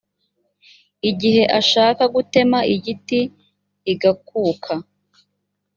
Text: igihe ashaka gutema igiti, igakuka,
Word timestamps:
igihe 1.09 1.43
ashaka 1.59 2.03
gutema 2.15 2.59
igiti, 2.73 3.19
igakuka, 3.91 4.73